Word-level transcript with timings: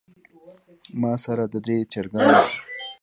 ماسره 1.01 1.45
درې 1.65 1.77
چرګان 1.91 2.29
دي 2.43 2.47